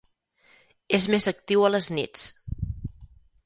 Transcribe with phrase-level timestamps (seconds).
[0.99, 2.27] És més actiu a les nits.